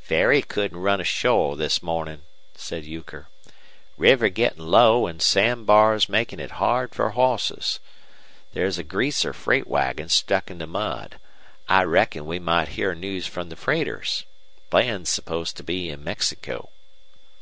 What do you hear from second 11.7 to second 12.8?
reckon we might